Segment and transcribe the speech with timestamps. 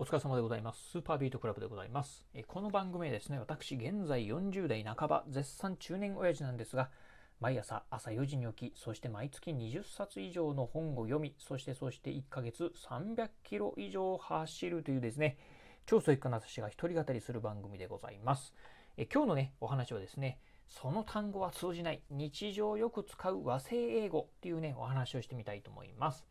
[0.00, 0.90] お疲れ様でございます。
[0.92, 2.24] スーパービートクラブでございます。
[2.32, 6.88] えこの番組はですね、私、現在40代半ば、絶賛中年親父なんですが、
[7.40, 15.36] 毎朝朝4時に起き、そして毎月20冊以上の本を読み、そしてそして1ヶ月300キロ以上走るというですね、
[15.84, 18.54] 超ソイックな私が一人語りする番組でございます。
[18.96, 26.24] え今日のね、お話はですね、その単語は通じない日常よく使う和製英語っていうね、お話をしてみたいと思います。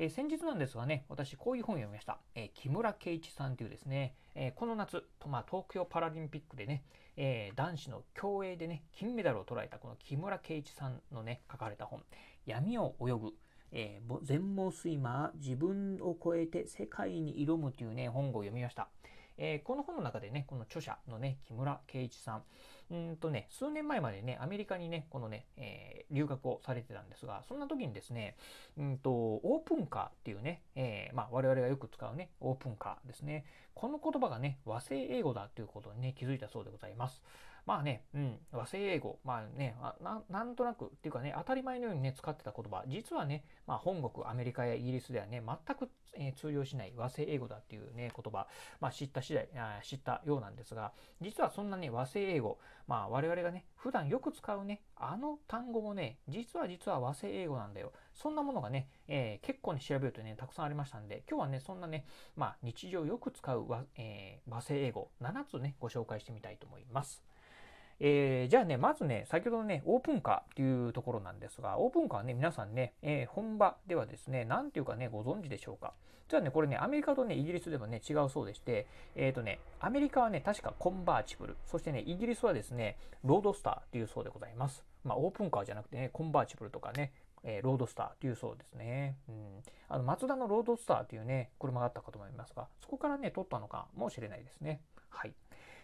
[0.00, 2.18] えー先日なんですがね、私こういう本を読みました。
[2.36, 6.84] えー木村圭一さんというですね、えーこの夏、とまあ、東京パラリンピックでね、
[7.16, 12.04] え男子の競泳でね、金メダルを捉えたこの木村圭一さんのね、書かれた本、
[12.46, 13.32] 闇を泳ぐ、
[13.72, 18.88] え全盲スイマー、自分を超えて世界に挑むというね、本を読みました。
[19.38, 22.42] えーこの本の中でね、この著者のね、木村圭一さん、
[22.90, 28.36] うんとね、数年前までね、アメリカにね、このね、えー留学をされてたんですが、そんな時にですね、
[28.78, 33.44] うんと、オープンカーっていうね、えーまあ、我々がよく使うね、オープンカーですね。
[33.74, 37.22] この言葉がね、和製英語だということにね、気づいたそうでございます。
[37.68, 48.46] まあね、うん、和製英語、まあね、あななんとなくっていうかね、当たり前のようにね、使ってた言葉、実はね、まあ、本国アメリカやイギリスではね、全く、えー通用しない和製英語だっていうね、言葉、
[48.80, 57.92] まあ、知った次第あ知ったようなんですが、実はそんなね、和製英語、まあ、我々がね、普段よく使うね、あの単語もね、実は実は和製英語なんだよ。
[58.14, 65.10] そんなものがね、えー結構に調べるとね、たくさんありましたんで、今日はね、そんなね、まあ、日常よく使う和,、えー和製英語。
[65.20, 67.27] 7つね、ご紹介してみたいと思います。
[68.00, 75.94] えーじゃあね、まずね、先ほどのね、オープンカーっていうところなんですが、オープンカーはね、皆さんね、えー本場ではですね、なんていうかね、ご存知でしょうか？
[76.28, 84.84] じゃあね、これね、アメリカとね、イギリスでもね、違うそうでして、えっ、とね、アメリカはね、確かコンバーチブル、そしてね、イギリスはですね、ロードスターっていうそうでございます。
[85.04, 87.12] まあ、オープンカーじゃなくてね、コンバーチブルとかね、
[87.44, 89.16] えーロードスターっていうそうですね。
[89.28, 89.62] うん。
[89.88, 94.82] あの、マツダのロードスターっていうね、車があったかと思いますが、そこからね、取ったのかもしれないですね。
[95.08, 95.32] はい。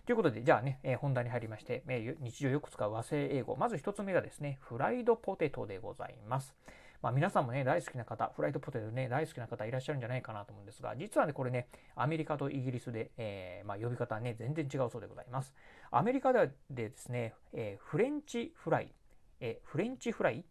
[0.06, 3.56] ということで、じゃあね、えー本題に入りまして、えー日常よく使う和製英語。
[3.56, 6.54] まず一つ目がですね、フライドポテトでございます。
[7.00, 15.54] まあ、皆さんもね、大好きな方、フライドポテトね、大好きな方いらっしゃるんじゃないかなと思うんですが、実はね、これね、アメリカとイギリスで、えーまあ、呼び方はね、全然違うそうでございます。
[15.90, 18.92] アメリカでですね、えーフレンチフライ、
[19.40, 20.44] えーフレンチフライ、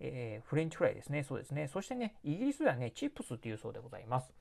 [0.00, 1.22] えフレンチフライですね。
[1.22, 1.68] そうですね。
[1.68, 4.32] そしてね、イギリスではね、チップスっていうそうでございます。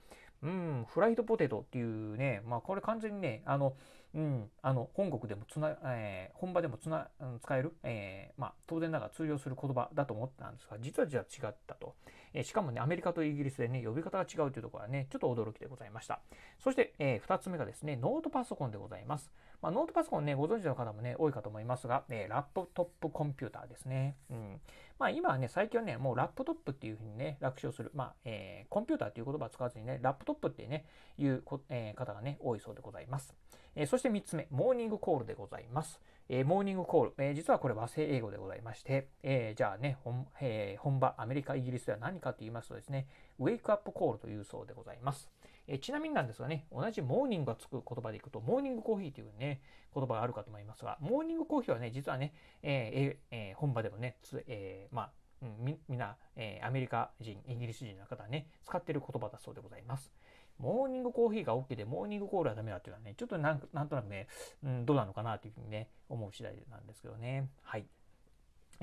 [0.44, 3.76] うん、フライドポテトっていうね、まあこれ完全にね、あの、
[4.14, 7.08] うん、あの、本国でもつな、えー本場でもつな、
[7.42, 11.96] 使える、えーまあ当然ながら通用する言葉だと思ったんですが、実は実は違ったと。
[12.34, 16.20] えーしかもね、アメリカとイギリスでね、呼び方が違うというところはね、ちょっと驚きでございました。
[16.60, 19.32] そして、え2つ目がですね、ノートパソコンでございます。
[19.62, 24.16] まあ、ノートパソコンね、ご存知の方もね、多いかと思いますが、えーラップトップコンピューターですね。
[24.32, 24.62] うん。
[24.98, 30.86] まあ今はね、最近はね、もうラップトップっていうふうにね、楽勝する、まあ、えーコンピューターっていう言葉を使わずにね、ラップトップってね、
[31.18, 33.36] いうこ、えー方がね、多いそうでございます。
[33.76, 36.00] えーそして3つ目、モーニングコールでございます。
[36.28, 43.08] えーモーニングコール、えー実はこれ和製英語でございまして、えーじゃあね、本,、えー本場アメリカ、イギリスでは何かと言いますとですね、
[43.38, 45.30] ウェイクアップコールというそうでございます。
[45.68, 49.62] えちなみになんですがね、同じモーニングがつく言葉でいくと、モーニングコーヒーというね、
[49.94, 52.34] 言葉があるかと思いますが、モーニングコーヒーはね、実はね、
[52.64, 55.12] えーえー本場でもね、つえーまあ、
[55.42, 60.12] うんみみんな、えーアメリカ人、イギリス人の方はね、使ってる言葉だそうでございます。
[60.58, 64.28] モーニングコーヒーが OK で、モーニングコールはダメだっていうのはね、ちょっとなんなんとなくね、
[64.64, 67.50] うん、どうなのかなというふうにね、思う次第なんですけどね。
[67.64, 67.86] はい。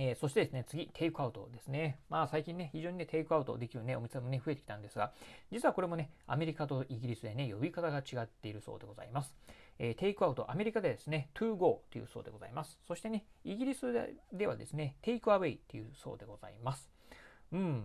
[0.01, 1.99] えーそしてですね、次、テイクアウトですね。
[2.09, 5.13] まあ最近ね、非常にね、テイクアウトできるね、お店もね、増えてきたんですが、
[5.51, 9.35] 実はこれもね、アメリカとイギリスでね、呼び方が違っているそうでございます。
[9.81, 12.79] えーテイクアウト、アメリカでですね、to go というそうでございます。
[12.87, 13.93] そしてね、イギリス
[14.33, 16.89] ではですね、テイクアウェイというそうでございます。
[17.53, 17.85] うん。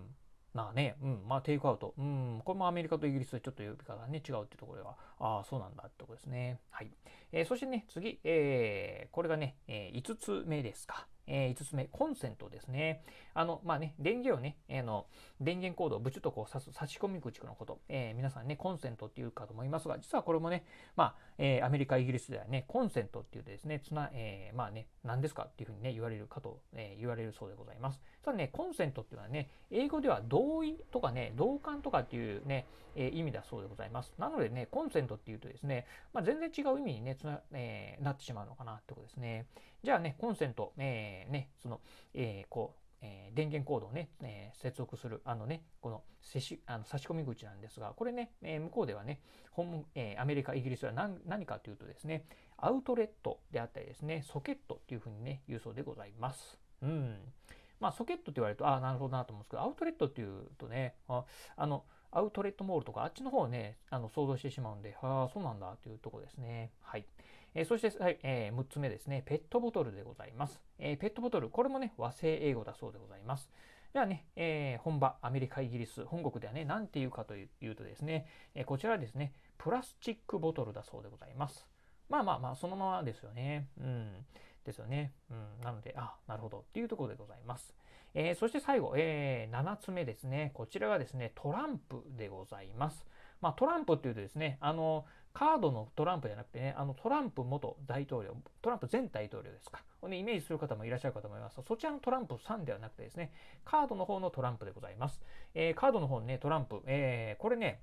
[0.53, 1.95] まあね、うん、まあテイクアウト。
[1.97, 6.59] うん、これもアメリカとイギリスでちょっと呼び方がね、違うってところでは、ああ、そうなんだってところですね。
[6.69, 6.91] はい。
[7.31, 11.07] えーそしてね、次、えーこれがね、え5つ目ですか。
[11.28, 13.03] え5つ目、コンセントですね。
[13.34, 15.06] あの、まあね、電源をね、えーの、
[15.39, 20.65] 電源コードをブチュッとこう差す差し込み口のこと、えー皆さんね、コンセントっていうかと思いますが、実はこれもね、
[20.95, 28.01] まあ、えーアメリカ、イギリスではね、コンセントっていうですね、つな、えーまあね、何ですかっていうふうにね、言われるかと、えー言われるそうでございます。
[28.24, 32.65] ただね、コンセントっていうのはね、英語では同意とかね、同感とかっていうね、
[32.95, 34.13] えー意味だそうでございます。
[34.18, 39.47] なのでね、コンセントっていうとですね、まあ、全然違う意味にね、つな、えーなってしまうのかなってことですね。
[39.83, 41.81] じゃあね、コンセント、えーね、その、
[42.13, 49.19] えーこう、え電源コードをね、えー接続する、あのね、この接しあの差し込み口なんですが、これね、えー向こうではね、
[49.51, 52.25] 本えーアメリカ、イギリスは何何かというとですね、
[52.57, 56.60] アウトレットであったりですね、ソケットっていうふうにね、言うそうでございます。
[56.81, 57.18] うん。
[57.80, 61.25] まあ、ソケットって言われると、ああ、なるほどなと思うんですけど、アウトレットっていうとね、あ
[61.57, 61.83] あの、
[62.13, 66.71] アウトレットモールとかあっちの方をね、あの想像してしまうんで、ああ、そうなんだというところですね。
[66.81, 67.06] はい。
[67.56, 70.60] えー、そして、はいえー、6つ目ですね、ペットボトルでございます。
[70.80, 73.50] えー、ペットボトル、これもね、和製英語だそうでございます。
[73.94, 78.25] ではね、えー、本場、アメリカ、イギリス、本国ではね、何て言うかというとですね、
[78.56, 81.68] え、こちらですね、プラスチックボトルだそうでございます。
[82.09, 83.68] まあまあまあ、そのままですよね。
[83.80, 84.25] うん。
[84.66, 85.13] ですよね。
[85.30, 85.63] うん。
[85.63, 86.59] なので、あ、なるほど。
[86.59, 87.74] っていうところでございます。
[88.13, 90.51] えー、そして最後、えー、7つ目ですね。
[90.54, 93.06] こちらがですね、トランプでございます。
[93.42, 99.81] まあ、トランプっていうとですね、あの、カードのトランプじゃなくてね、あのトランプ元大統領、トランプ前大統領ですか。
[100.04, 103.31] をね、イメージする方もいらっしゃるかと思いますそちらのトランプ3ではなくてですね、
[103.65, 105.19] カードの方のトランプでございます。
[105.56, 107.81] えー、カードの方のね、トランプ、えー、これね、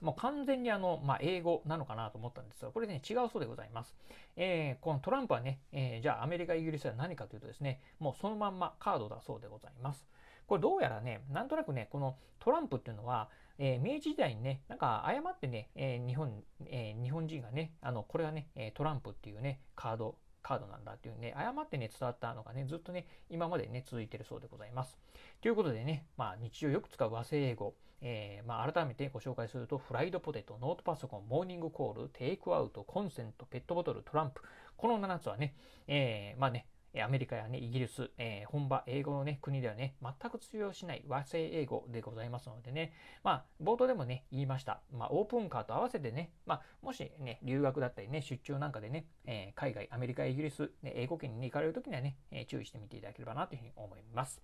[0.00, 3.94] もう完全にあの、まあ、英語なのかなと思ったんですが、これね、違うそうでございます。
[4.36, 10.06] えー、このトランプはね、えー、じゃあアメリカ、イギリスは何かというとですね、もうそのまんまカードだそうでございます。
[10.46, 13.28] これどうやらね、なんとなくね、このトランプっていうのは、
[13.58, 24.98] えー、明治時代にね、なんか誤ってね、えー、日本、えー、日本人がね、あの、これはね、トランプっていうね、カード、カードなんだっていうね、誤ってね、伝わったのがね、ずっとね、今までね、続いてるそうでございます。
[25.40, 34.42] ということでね、まあ、日常よく使う和製英語、えー、まあ、改めてご紹介すると、フライドポテト、ノートパソコン、モーニングコール、テイクアウト、コンセント、ペットボトル、トランプ、
[34.76, 35.54] この7つはね、
[35.86, 36.66] えー、まあね、
[37.02, 42.92] アメリカやね、イギリス、えー、本場英語のね、国ではね、全く通用しない和製英語でございますのでね、
[43.22, 44.80] まあ、冒頭でもね、言いました。
[44.92, 54.42] まあ、オープンカーと合わせてね、まあ、もしね、留学だったりね、出張なんかでね、えー、海外、アメリカ、イギリス、ね、英語圏に、行かれるときにはね、えー、注意してみていただければなというふうに思います。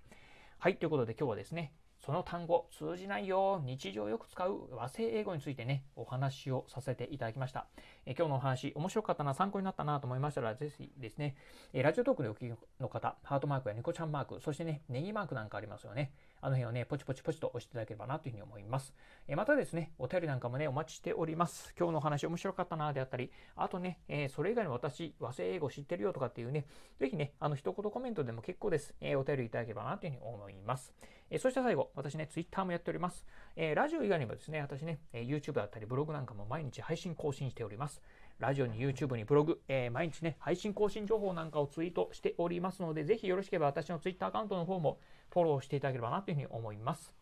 [0.58, 1.72] はい、ということで今日はですね、
[2.04, 7.66] その単語通じないよ日常よく使う和製英語についてねお話をさせていただきました。
[8.04, 11.34] え今日のお話面白かったな参考になったなと思いましたらぜひですね
[11.72, 16.12] えラジオトークでお聞きの方ハートマークやニコちゃんマークそしてねネギマークなんかありますよね。
[16.42, 18.92] あの辺をねポチポチポチと押していただければなというふうに思います。
[19.26, 21.72] えまたですねお便りなんかもねお待ちしております。
[21.78, 26.66] 今日のお話面白かったなであったりあとね、えそれ以外に私和製英語知ってるよとかっていうね
[27.00, 30.92] ぜひねあの一言コメントでも結構です、えお便りいただければなというふうに思います。
[31.34, 33.26] えそして最後私ね Twitter もやっております。
[33.56, 38.00] え、ラジオ以外にもですね、私ね、え YouTube だったりブログなんかも毎日配信更新しております。
[38.38, 45.00] ラジオに YouTube にブログ、えー、毎日ね、配信更新情報なんかをツイートしておりますので、ぜひよろしければ私の Twitter アカウントの方も
[45.32, 47.12] フォローしていただければなというふうに思います。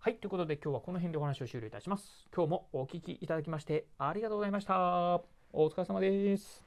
[0.00, 2.28] はい、ということで今日はこの辺でお話を終了いたします。
[2.34, 5.22] 今日もお聴きいただきましてありがとうございました。
[5.52, 6.65] お疲れ様です。